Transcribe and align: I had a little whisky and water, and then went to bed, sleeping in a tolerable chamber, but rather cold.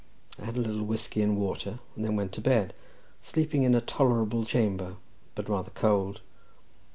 I 0.41 0.45
had 0.45 0.55
a 0.55 0.59
little 0.59 0.83
whisky 0.83 1.21
and 1.21 1.37
water, 1.37 1.77
and 1.95 2.03
then 2.03 2.15
went 2.15 2.31
to 2.31 2.41
bed, 2.41 2.73
sleeping 3.21 3.61
in 3.61 3.75
a 3.75 3.81
tolerable 3.81 4.43
chamber, 4.45 4.95
but 5.35 5.47
rather 5.47 5.69
cold. 5.75 6.21